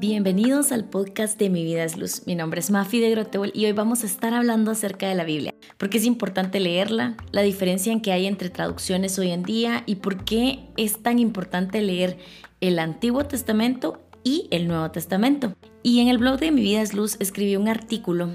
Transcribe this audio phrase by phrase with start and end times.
[0.00, 2.22] Bienvenidos al podcast de Mi Vida es Luz.
[2.26, 5.24] Mi nombre es Mafi de Grotebol y hoy vamos a estar hablando acerca de la
[5.24, 5.54] Biblia.
[5.76, 7.18] ¿Por qué es importante leerla?
[7.32, 11.18] La diferencia en que hay entre traducciones hoy en día y por qué es tan
[11.18, 12.16] importante leer
[12.62, 15.54] el Antiguo Testamento y el Nuevo Testamento.
[15.82, 18.30] Y en el blog de Mi Vida es Luz escribí un artículo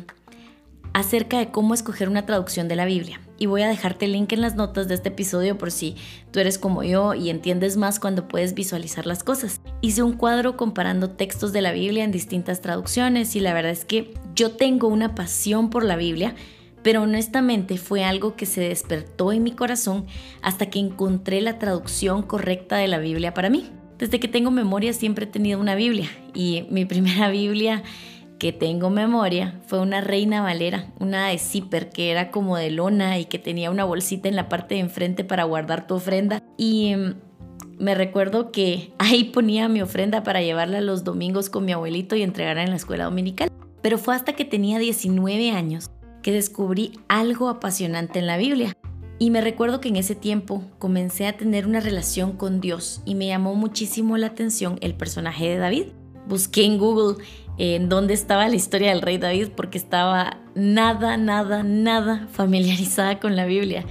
[0.94, 3.25] acerca de cómo escoger una traducción de la Biblia.
[3.38, 5.96] Y voy a dejarte el link en las notas de este episodio por si
[6.32, 9.60] tú eres como yo y entiendes más cuando puedes visualizar las cosas.
[9.82, 13.86] Hice un cuadro comparando textos de la Biblia en distintas traducciones y la verdad es
[13.86, 16.36] que yo tengo una pasión por la Biblia,
[16.82, 20.06] pero honestamente fue algo que se despertó en mi corazón
[20.42, 23.70] hasta que encontré la traducción correcta de la Biblia para mí.
[23.98, 27.84] Desde que tengo memoria siempre he tenido una Biblia y mi primera Biblia
[28.46, 33.18] que tengo memoria fue una reina valera, una de zipper que era como de lona
[33.18, 36.44] y que tenía una bolsita en la parte de enfrente para guardar tu ofrenda.
[36.56, 37.16] Y mm,
[37.80, 42.22] me recuerdo que ahí ponía mi ofrenda para llevarla los domingos con mi abuelito y
[42.22, 43.50] entregarla en la escuela dominical.
[43.82, 45.90] Pero fue hasta que tenía 19 años
[46.22, 48.78] que descubrí algo apasionante en la Biblia.
[49.18, 53.16] Y me recuerdo que en ese tiempo comencé a tener una relación con Dios y
[53.16, 55.86] me llamó muchísimo la atención el personaje de David.
[56.28, 57.24] Busqué en Google
[57.58, 63.36] en dónde estaba la historia del rey David porque estaba nada, nada, nada familiarizada con
[63.36, 63.86] la Biblia.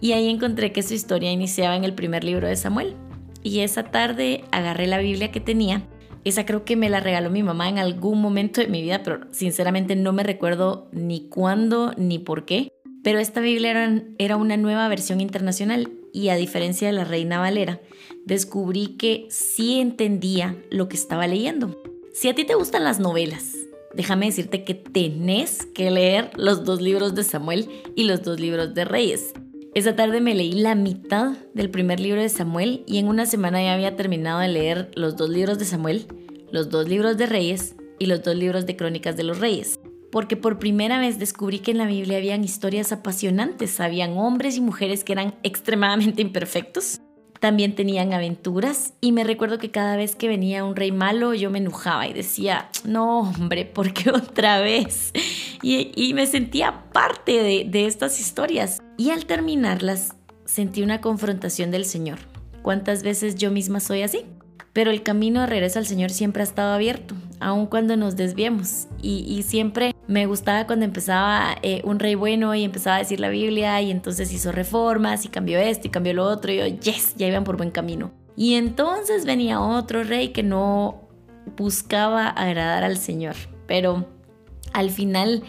[0.00, 2.94] Y ahí encontré que su historia iniciaba en el primer libro de Samuel.
[3.42, 5.82] Y esa tarde agarré la Biblia que tenía.
[6.24, 9.20] Esa creo que me la regaló mi mamá en algún momento de mi vida, pero
[9.30, 12.72] sinceramente no me recuerdo ni cuándo ni por qué.
[13.04, 17.38] Pero esta Biblia era, era una nueva versión internacional y a diferencia de la Reina
[17.38, 17.80] Valera,
[18.24, 21.80] descubrí que sí entendía lo que estaba leyendo.
[22.18, 23.54] Si a ti te gustan las novelas,
[23.92, 28.72] déjame decirte que tenés que leer los dos libros de Samuel y los dos libros
[28.72, 29.34] de Reyes.
[29.74, 33.62] Esa tarde me leí la mitad del primer libro de Samuel y en una semana
[33.62, 36.06] ya había terminado de leer los dos libros de Samuel,
[36.50, 39.78] los dos libros de Reyes y los dos libros de Crónicas de los Reyes.
[40.10, 44.62] Porque por primera vez descubrí que en la Biblia habían historias apasionantes, habían hombres y
[44.62, 47.02] mujeres que eran extremadamente imperfectos,
[47.40, 51.50] también tenían aventuras y me recuerdo que cada vez que venía un rey malo yo
[51.50, 55.12] me enojaba y decía, no hombre, ¿por qué otra vez?
[55.62, 58.82] Y, me sentía parte de, de estas historias.
[58.96, 60.14] Y al terminarlas
[60.44, 62.18] sentí una confrontación del Señor.
[62.62, 64.24] ¿Cuántas veces yo misma soy así?
[64.72, 68.88] Pero el camino de regreso al Señor siempre ha estado abierto, aun cuando nos desviemos.
[69.02, 73.28] Y, siempre me gustaba cuando empezaba eh, un rey bueno y empezaba a decir la
[73.28, 77.14] Biblia y entonces hizo reformas y cambió esto y cambió lo otro y yo, yes,
[77.16, 78.10] ya iban por buen camino.
[78.36, 81.08] Y entonces venía otro rey que no
[81.56, 83.36] buscaba agradar al Señor,
[83.66, 84.06] pero
[84.72, 85.42] al final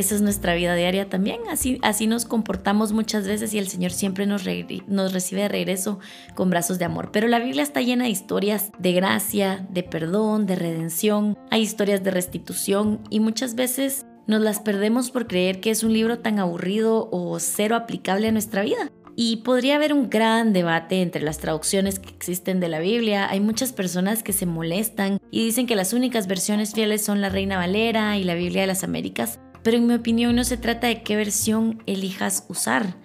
[0.00, 1.40] esa es nuestra vida diaria también.
[1.50, 4.42] Así, así nos comportamos muchas veces y el Señor siempre nos,
[4.88, 6.00] nos recibe de regreso
[6.34, 7.10] con brazos de amor.
[7.12, 11.38] Pero la Biblia está llena de historias de gracia, de perdón, de redención.
[11.50, 15.92] Hay historias de restitución y muchas veces nos las perdemos por creer que es un
[15.92, 18.90] libro tan aburrido o cero aplicable a nuestra vida.
[19.16, 23.28] Y podría haber un gran debate entre las traducciones que existen de la Biblia.
[23.28, 27.28] Hay muchas personas que se molestan y dicen que las únicas versiones fieles son la
[27.28, 29.40] Reina Valera y la Biblia de las Américas.
[29.62, 32.96] Pero en mi opinión no se trata de qué versión elijas usar.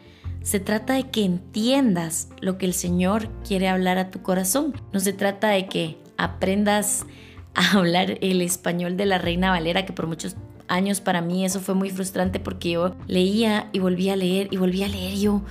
[0.42, 4.74] Se trata de que entiendas lo que el Señor quiere hablar a tu corazón.
[4.94, 7.06] No se trata de que aprendas
[7.56, 10.36] a hablar el español de la Reina Valera, que por muchos
[10.68, 14.58] años para mí eso fue muy frustrante porque yo leía y volvía a leer y
[14.58, 15.44] volvía a leer y yo,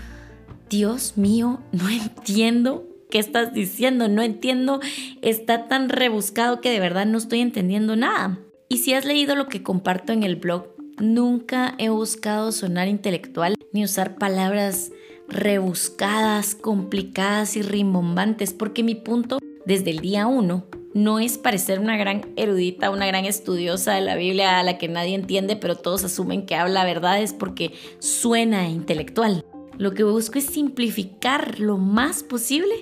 [0.69, 4.81] Dios mío, no entiendo qué estás diciendo, no entiendo,
[5.23, 8.39] está tan rebuscado que de verdad no estoy entendiendo nada.
[8.69, 13.57] Y si has leído lo que comparto en el blog, Nunca he buscado sonar intelectual
[13.73, 14.93] ni usar palabras
[15.29, 21.97] rebuscadas, complicadas y rimbombantes, porque mi punto desde el día uno no es parecer una
[21.97, 26.05] gran erudita, una gran estudiosa de la Biblia a la que nadie entiende, pero todos
[26.05, 29.45] asumen que habla verdades porque suena intelectual.
[29.77, 32.73] Lo que busco es simplificar lo más posible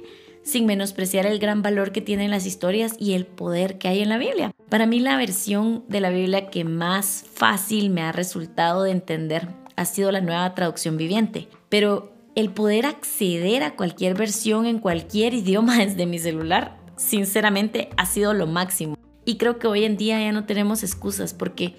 [0.45, 4.09] sin menospreciar el gran valor que tienen las historias y el poder que hay en
[4.09, 4.53] la Biblia.
[4.69, 9.49] Para mí la versión de la Biblia que más fácil me ha resultado de entender
[9.77, 15.35] ha sido la nueva traducción viviente, pero el poder acceder a cualquier versión en cualquier
[15.35, 18.97] idioma desde mi celular, sinceramente ha sido lo máximo.
[19.25, 21.77] Y creo que hoy en día ya no tenemos excusas porque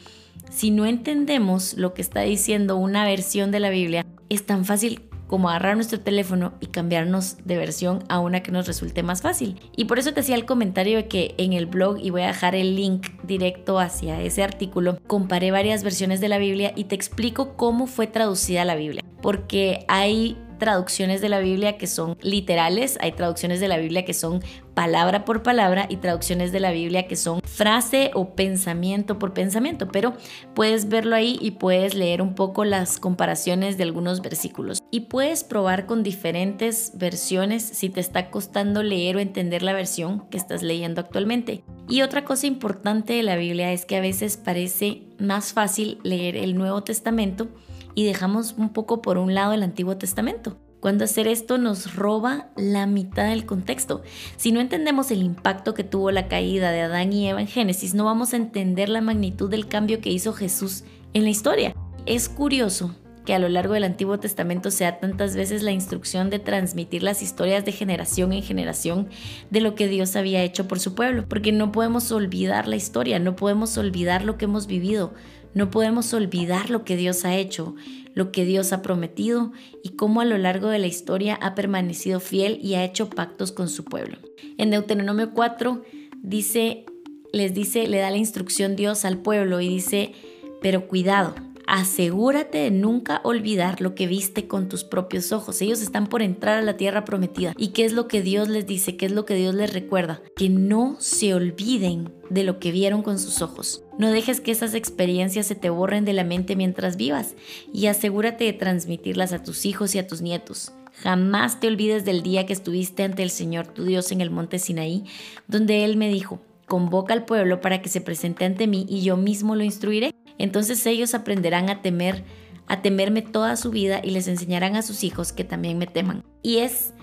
[0.49, 5.01] si no entendemos lo que está diciendo una versión de la Biblia, es tan fácil
[5.27, 9.59] como agarrar nuestro teléfono y cambiarnos de versión a una que nos resulte más fácil.
[9.75, 12.27] Y por eso te hacía el comentario de que en el blog, y voy a
[12.27, 16.95] dejar el link directo hacia ese artículo, comparé varias versiones de la Biblia y te
[16.95, 19.03] explico cómo fue traducida la Biblia.
[19.21, 24.13] Porque hay traducciones de la Biblia que son literales, hay traducciones de la Biblia que
[24.13, 24.41] son
[24.73, 29.87] palabra por palabra y traducciones de la Biblia que son frase o pensamiento por pensamiento,
[29.87, 30.13] pero
[30.55, 35.43] puedes verlo ahí y puedes leer un poco las comparaciones de algunos versículos y puedes
[35.43, 40.63] probar con diferentes versiones si te está costando leer o entender la versión que estás
[40.63, 41.63] leyendo actualmente.
[41.89, 46.35] Y otra cosa importante de la Biblia es que a veces parece más fácil leer
[46.35, 47.47] el Nuevo Testamento
[47.95, 50.57] y dejamos un poco por un lado el Antiguo Testamento.
[50.79, 54.01] Cuando hacer esto nos roba la mitad del contexto.
[54.35, 57.93] Si no entendemos el impacto que tuvo la caída de Adán y Eva en Génesis,
[57.93, 61.73] no vamos a entender la magnitud del cambio que hizo Jesús en la historia.
[62.05, 62.93] Es curioso
[63.25, 67.21] que a lo largo del Antiguo Testamento sea tantas veces la instrucción de transmitir las
[67.21, 69.07] historias de generación en generación
[69.49, 73.19] de lo que Dios había hecho por su pueblo, porque no podemos olvidar la historia,
[73.19, 75.13] no podemos olvidar lo que hemos vivido,
[75.53, 77.75] no podemos olvidar lo que Dios ha hecho,
[78.13, 79.51] lo que Dios ha prometido
[79.83, 83.51] y cómo a lo largo de la historia ha permanecido fiel y ha hecho pactos
[83.51, 84.17] con su pueblo.
[84.57, 85.83] En Deuteronomio 4
[86.21, 86.85] dice,
[87.31, 90.13] les dice, le da la instrucción Dios al pueblo y dice,
[90.61, 91.35] pero cuidado,
[91.73, 95.59] asegúrate de nunca olvidar lo que viste con tus propios ojos.
[95.59, 97.53] Ellos están por entrar a la tierra prometida.
[97.57, 98.95] ¿Y qué es lo que Dios les dice?
[98.95, 100.21] ¿Qué es lo que Dios les recuerda?
[100.35, 103.83] Que no se olviden de lo que vieron con sus ojos.
[103.97, 107.33] No dejes que esas experiencias se te borren de la mente mientras vivas
[107.73, 110.73] y asegúrate de transmitirlas a tus hijos y a tus nietos.
[111.01, 114.59] Jamás te olvides del día que estuviste ante el Señor tu Dios en el monte
[114.59, 115.05] Sinaí,
[115.47, 119.17] donde Él me dijo, convoca al pueblo para que se presente ante mí y yo
[119.17, 120.13] mismo lo instruiré.
[120.37, 122.23] Entonces ellos aprenderán a temer,
[122.67, 126.23] a temerme toda su vida y les enseñarán a sus hijos que también me teman.
[126.41, 126.93] Y es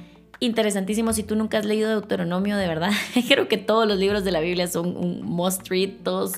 [0.41, 2.93] interesantísimo si tú nunca has leído Deuteronomio, de verdad.
[3.29, 5.69] Creo que todos los libros de la Biblia son un must
[6.03, 6.35] todos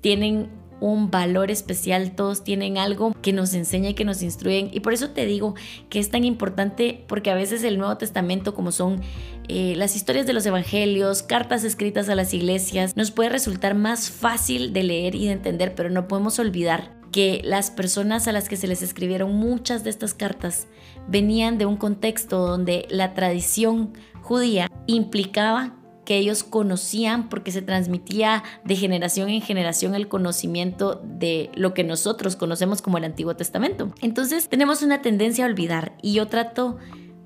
[0.00, 0.50] tienen
[0.80, 4.70] un valor especial, todos tienen algo que nos enseña y que nos instruyen.
[4.72, 5.54] Y por eso te digo
[5.88, 9.00] que es tan importante porque a veces el Nuevo Testamento, como son
[9.48, 14.10] eh, las historias de los evangelios, cartas escritas a las iglesias, nos puede resultar más
[14.10, 18.48] fácil de leer y de entender, pero no podemos olvidar que las personas a las
[18.48, 20.66] que se les escribieron muchas de estas cartas
[21.08, 25.75] venían de un contexto donde la tradición judía implicaba
[26.06, 31.84] que ellos conocían porque se transmitía de generación en generación el conocimiento de lo que
[31.84, 33.92] nosotros conocemos como el Antiguo Testamento.
[34.00, 36.78] Entonces tenemos una tendencia a olvidar y yo trato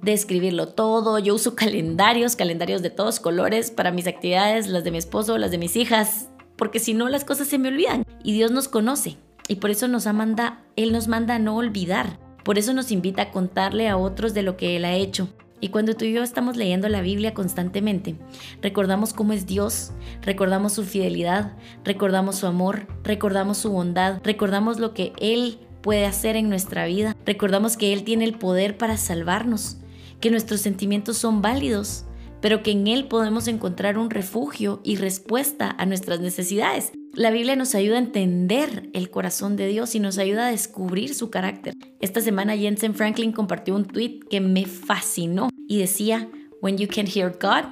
[0.02, 1.18] de escribirlo todo.
[1.18, 5.50] Yo uso calendarios, calendarios de todos colores para mis actividades, las de mi esposo, las
[5.50, 8.04] de mis hijas, porque si no las cosas se me olvidan.
[8.24, 9.16] Y Dios nos conoce
[9.46, 12.18] y por eso nos manda, Él nos manda a no olvidar.
[12.44, 15.28] Por eso nos invita a contarle a otros de lo que Él ha hecho.
[15.60, 18.16] Y cuando tú y yo estamos leyendo la Biblia constantemente,
[18.62, 19.92] recordamos cómo es Dios,
[20.22, 21.52] recordamos su fidelidad,
[21.84, 27.16] recordamos su amor, recordamos su bondad, recordamos lo que Él puede hacer en nuestra vida,
[27.26, 29.78] recordamos que Él tiene el poder para salvarnos,
[30.20, 32.04] que nuestros sentimientos son válidos,
[32.40, 36.92] pero que en Él podemos encontrar un refugio y respuesta a nuestras necesidades.
[37.14, 41.14] La Biblia nos ayuda a entender el corazón de Dios y nos ayuda a descubrir
[41.14, 41.74] su carácter.
[42.00, 46.28] Esta semana Jensen Franklin compartió un tweet que me fascinó y decía,
[46.62, 47.64] When you can hear God,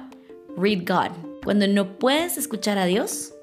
[0.57, 1.11] read God.
[1.43, 3.33] Cuando no puedes escuchar a Dios,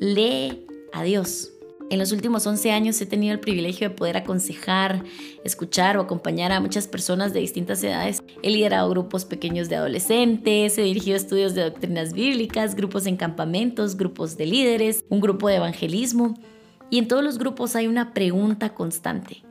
[0.00, 1.52] lee a Dios.
[1.88, 5.04] En los últimos 11 años he tenido el privilegio de poder aconsejar,
[5.44, 8.24] escuchar o acompañar a muchas personas de distintas edades.
[8.42, 13.96] He liderado grupos pequeños de adolescentes, he dirigido estudios de doctrinas bíblicas, grupos en campamentos,
[13.96, 16.34] grupos de líderes, un grupo de evangelismo.
[16.90, 19.44] Y en todos los grupos hay una pregunta constante.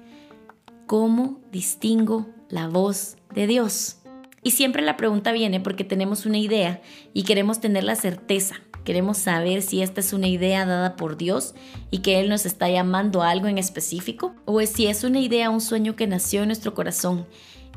[0.88, 4.00] ¿Cómo distingo la voz de Dios?
[4.44, 6.82] Y siempre la pregunta viene porque tenemos una idea
[7.14, 11.56] y queremos tener la certeza Queremos saber si esta es una idea dada por Dios
[11.92, 15.20] y que Él nos está llamando a algo en específico, o es si es una
[15.20, 17.26] idea, un sueño que nació en nuestro corazón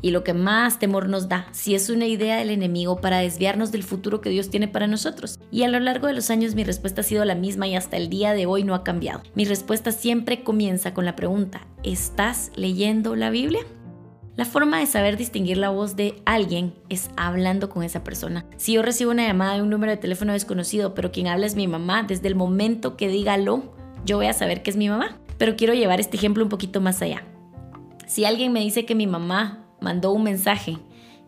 [0.00, 3.72] y lo que más temor nos da, si es una idea del enemigo para desviarnos
[3.72, 5.40] del futuro que Dios tiene para nosotros.
[5.50, 7.96] Y a lo largo de los años mi respuesta ha sido la misma y hasta
[7.96, 9.22] el día de hoy no ha cambiado.
[9.34, 13.62] Mi respuesta siempre comienza con la pregunta, ¿estás leyendo la Biblia?
[14.38, 18.46] La forma de saber distinguir la voz de alguien es hablando con esa persona.
[18.56, 21.56] Si yo recibo una llamada de un número de teléfono desconocido, pero quien habla es
[21.56, 23.74] mi mamá, desde el momento que diga lo,
[24.06, 25.18] yo voy a saber que es mi mamá.
[25.38, 27.24] Pero quiero llevar este ejemplo un poquito más allá.
[28.06, 30.78] Si alguien me dice que mi mamá mandó un mensaje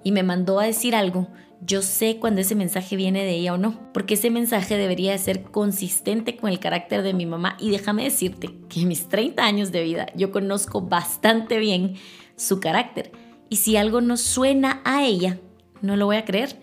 [0.05, 1.27] y me mandó a decir algo,
[1.67, 5.43] yo sé cuando ese mensaje viene de ella o no, porque ese mensaje debería ser
[5.43, 9.73] consistente con el carácter de mi mamá y déjame decirte que en mis 30 años
[9.73, 11.97] de vida yo conozco bastante bien
[12.41, 13.13] su carácter.
[13.49, 15.39] Y si algo no suena a ella,
[15.83, 16.61] no lo voy a creer.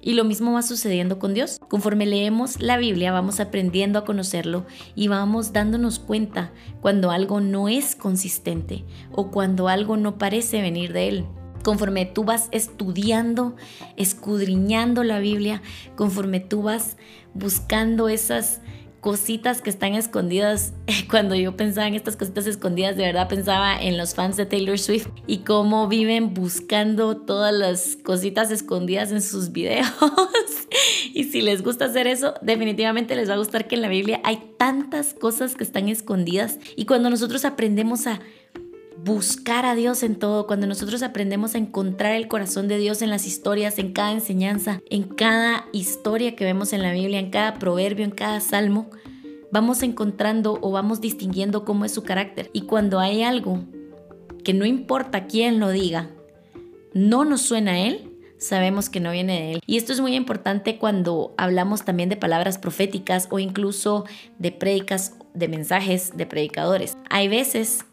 [0.00, 1.58] Y lo mismo va sucediendo con Dios.
[1.68, 4.64] Conforme leemos la Biblia, vamos aprendiendo a conocerlo
[4.94, 10.92] y vamos dándonos cuenta cuando algo no es consistente o cuando algo no parece venir
[10.92, 11.24] de Él.
[11.64, 13.56] conforme tú vas estudiando,
[13.96, 15.62] escudriñando la Biblia,
[15.96, 16.96] conforme tú vas
[17.34, 18.60] buscando esas
[19.06, 20.72] cositas que están escondidas.
[21.08, 24.80] Cuando yo pensaba en estas cositas escondidas, de verdad pensaba en los fans de Taylor
[24.80, 29.86] Swift y cómo viven buscando todas las cositas escondidas en sus videos.
[31.14, 34.20] y si les gusta hacer eso, definitivamente les va a gustar que en la Biblia
[34.24, 38.18] hay tantas cosas que están escondidas y cuando nosotros aprendemos a
[39.06, 43.10] buscar a Dios en todo, cuando nosotros aprendemos a encontrar el corazón de Dios en
[43.10, 47.54] las historias, en cada enseñanza, en cada historia que vemos en la Biblia, en cada
[47.54, 48.90] proverbio, en cada salmo,
[49.52, 52.50] vamos encontrando o vamos distinguiendo cómo es su carácter.
[52.52, 53.62] Y cuando hay algo
[54.42, 56.10] que no importa quién lo diga,
[56.92, 59.60] no nos suena a Él, sabemos que no viene de Él.
[59.66, 64.04] Y esto es muy importante cuando hablamos también de palabras proféticas o incluso
[64.40, 66.96] de predicas, de mensajes de predicadores.
[67.08, 67.84] Hay veces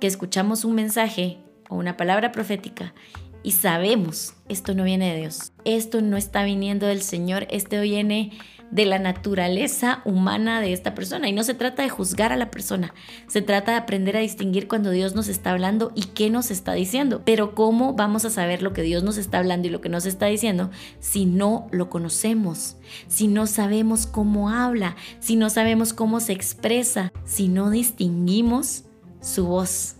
[0.00, 1.38] que escuchamos un mensaje
[1.68, 2.94] o una palabra profética
[3.42, 8.32] y sabemos, esto no viene de Dios, esto no está viniendo del Señor, esto viene
[8.70, 11.28] de la naturaleza humana de esta persona.
[11.28, 12.92] Y no se trata de juzgar a la persona,
[13.28, 16.72] se trata de aprender a distinguir cuando Dios nos está hablando y qué nos está
[16.72, 17.22] diciendo.
[17.24, 20.06] Pero ¿cómo vamos a saber lo que Dios nos está hablando y lo que nos
[20.06, 22.76] está diciendo si no lo conocemos?
[23.06, 28.84] Si no sabemos cómo habla, si no sabemos cómo se expresa, si no distinguimos
[29.20, 29.96] su voz.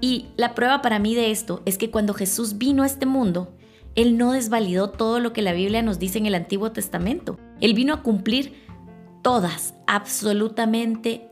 [0.00, 3.54] Y la prueba para mí de esto es que cuando Jesús vino a este mundo,
[3.94, 7.38] Él no desvalidó todo lo que la Biblia nos dice en el Antiguo Testamento.
[7.60, 8.54] Él vino a cumplir
[9.22, 11.28] todas, absolutamente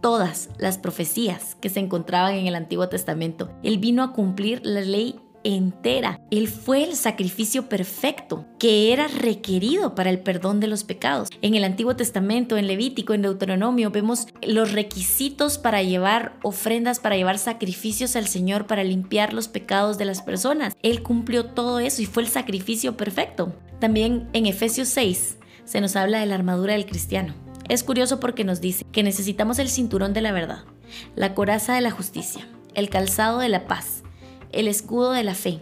[0.00, 3.50] todas las profecías que se encontraban en el Antiguo Testamento.
[3.62, 6.20] Él vino a cumplir la ley entera.
[6.30, 11.28] Él fue el sacrificio perfecto que era requerido para el perdón de los pecados.
[11.42, 17.16] En el Antiguo Testamento, en Levítico, en Deuteronomio, vemos los requisitos para llevar ofrendas, para
[17.16, 20.74] llevar sacrificios al Señor, para limpiar los pecados de las personas.
[20.82, 23.54] Él cumplió todo eso y fue el sacrificio perfecto.
[23.80, 27.34] También en Efesios 6 se nos habla de la armadura del cristiano.
[27.68, 30.64] Es curioso porque nos dice que necesitamos el cinturón de la verdad,
[31.14, 34.01] la coraza de la justicia, el calzado de la paz,
[34.52, 35.60] el escudo de la fe,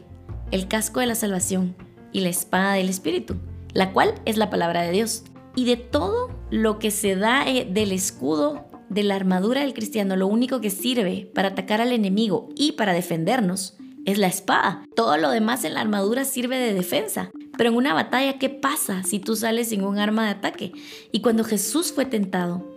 [0.50, 1.76] el casco de la salvación
[2.12, 3.36] y la espada del Espíritu,
[3.72, 5.24] la cual es la palabra de Dios.
[5.56, 10.16] Y de todo lo que se da eh, del escudo, de la armadura del cristiano,
[10.16, 14.84] lo único que sirve para atacar al enemigo y para defendernos es la espada.
[14.94, 17.30] Todo lo demás en la armadura sirve de defensa.
[17.56, 20.72] Pero en una batalla, ¿qué pasa si tú sales sin un arma de ataque?
[21.12, 22.69] Y cuando Jesús fue tentado,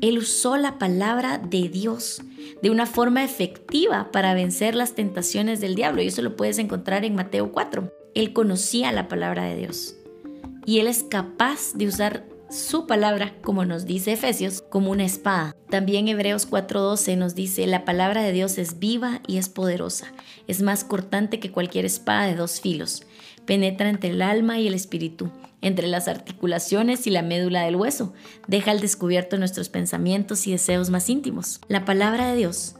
[0.00, 2.22] él usó la palabra de Dios
[2.62, 6.02] de una forma efectiva para vencer las tentaciones del diablo.
[6.02, 7.92] Y eso lo puedes encontrar en Mateo 4.
[8.14, 9.96] Él conocía la palabra de Dios.
[10.66, 15.54] Y Él es capaz de usar su palabra, como nos dice Efesios, como una espada.
[15.68, 20.12] También Hebreos 4:12 nos dice, la palabra de Dios es viva y es poderosa,
[20.48, 23.04] es más cortante que cualquier espada de dos filos,
[23.50, 25.28] penetra entre el alma y el espíritu,
[25.60, 28.12] entre las articulaciones y la médula del hueso,
[28.46, 31.60] deja al descubierto nuestros pensamientos y deseos más íntimos.
[31.66, 32.76] La palabra de Dios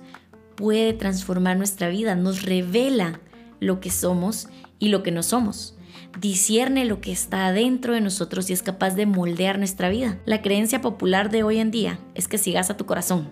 [0.54, 3.18] puede transformar nuestra vida, nos revela
[3.58, 4.48] lo que somos
[4.78, 5.76] y lo que no somos.
[6.20, 10.20] Discierne lo que está adentro de nosotros y es capaz de moldear nuestra vida.
[10.24, 13.28] La creencia popular de hoy en día es que sigas a tu corazón,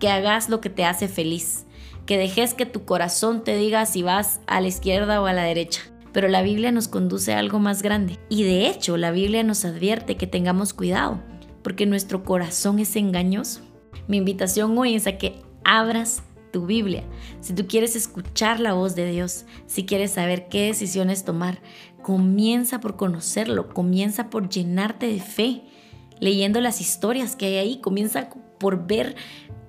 [0.00, 1.66] que hagas lo que te hace feliz,
[2.04, 5.44] que dejes que tu corazón te diga si vas a la izquierda o a la
[5.44, 8.18] derecha pero la Biblia nos conduce a algo más grande.
[8.30, 11.20] Y de hecho, la Biblia nos advierte que tengamos cuidado,
[11.62, 13.60] porque nuestro corazón es engañoso.
[14.06, 17.02] Mi invitación hoy es a que abras tu Biblia.
[17.40, 21.60] Si tú quieres escuchar la voz de Dios, si quieres saber qué decisiones tomar,
[22.00, 25.64] comienza por conocerlo, comienza por llenarte de fe,
[26.20, 28.30] leyendo las historias que hay ahí, comienza
[28.60, 29.16] por ver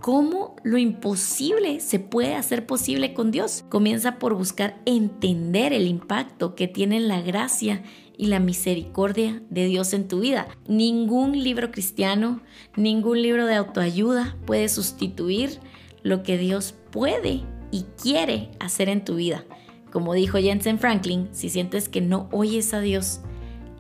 [0.06, 3.66] cómo lo imposible se puede hacer posible con Dios.
[3.70, 7.82] Comienza por buscar entender el impacto que tiene la gracia
[8.16, 10.48] y la misericordia de Dios en tu vida.
[10.68, 12.44] Ningún libro cristiano,
[12.76, 15.60] ningún libro de autoayuda puede sustituir
[16.04, 19.44] lo que Dios puede y quiere hacer en tu vida.
[19.92, 23.22] Como dijo Jensen Franklin, si sientes que no oyes a Dios,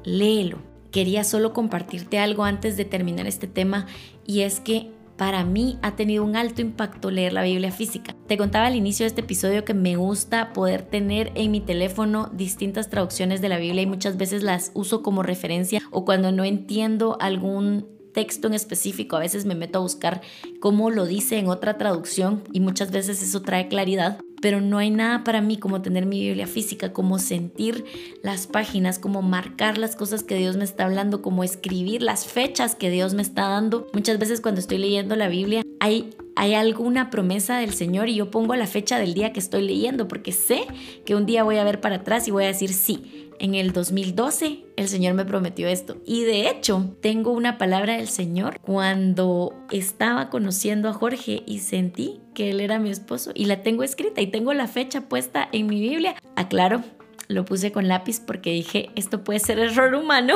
[0.03, 0.57] léelo.
[0.89, 3.85] Quería solo compartirte algo antes de terminar este tema
[4.25, 8.15] y es que para mí ha tenido un alto impacto leer la Biblia física.
[8.27, 12.29] Te contaba al inicio de este episodio que me gusta poder tener en mi teléfono
[12.33, 16.43] distintas traducciones de la Biblia y muchas veces las uso como referencia o cuando no
[16.43, 20.21] entiendo algún texto en específico, a veces me meto a buscar
[20.59, 24.91] cómo lo dice en otra traducción y muchas veces eso trae claridad pero no hay
[24.91, 27.83] nada para mí como tener mi Biblia física, como sentir
[28.21, 32.75] las páginas, como marcar las cosas que Dios me está hablando, como escribir las fechas
[32.75, 33.87] que Dios me está dando.
[33.93, 38.29] Muchas veces cuando estoy leyendo la Biblia hay hay alguna promesa del Señor y yo
[38.29, 40.67] pongo la fecha del día que estoy leyendo porque sé
[41.05, 43.31] que un día voy a ver para atrás y voy a decir sí.
[43.39, 45.97] En el 2012 el Señor me prometió esto.
[46.05, 52.21] Y de hecho, tengo una palabra del Señor cuando estaba conociendo a Jorge y sentí
[52.33, 55.67] que él era mi esposo y la tengo escrita y tengo la fecha puesta en
[55.67, 56.15] mi Biblia.
[56.35, 56.83] Aclaro,
[57.27, 60.35] lo puse con lápiz porque dije, esto puede ser error humano.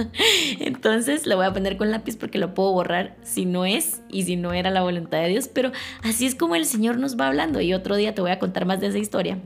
[0.60, 4.24] Entonces lo voy a poner con lápiz porque lo puedo borrar si no es y
[4.24, 5.48] si no era la voluntad de Dios.
[5.48, 5.72] Pero
[6.02, 8.64] así es como el Señor nos va hablando y otro día te voy a contar
[8.64, 9.38] más de esa historia.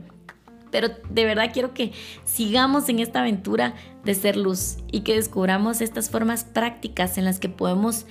[0.75, 1.93] Pero de verdad quiero que
[2.25, 7.39] sigamos en esta aventura de ser luz y que descubramos estas formas prácticas en las
[7.39, 8.05] que podemos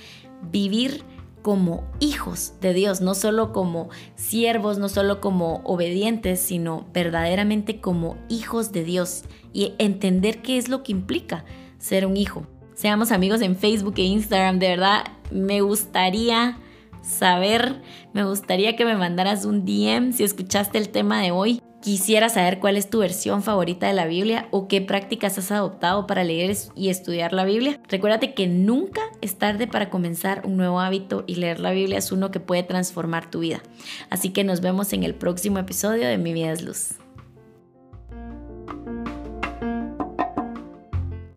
[0.51, 1.05] vivir
[1.43, 8.17] como hijos de Dios, no solo como siervos, no solo como obedientes, sino verdaderamente como
[8.31, 11.45] hijos de Dios y entender qué es lo que implica
[11.77, 12.47] ser un hijo.
[12.73, 16.57] Seamos amigos en Facebook e Instagram, de verdad me gustaría
[17.03, 17.83] saber,
[18.15, 22.61] me gustaría que me mandaras un DM si escuchaste el tema de hoy Quisiera saber
[22.61, 26.57] cuál es tu versión favorita de la Biblia o qué prácticas has adoptado para leer
[26.75, 27.79] y estudiar la Biblia.
[27.91, 32.11] Recuérdate que nunca es tarde para comenzar un nuevo hábito y leer la Biblia es
[32.11, 33.63] uno que puede transformar tu vida.
[34.09, 37.04] Así que nos vemos en el próximo episodio de Mi vida es luz.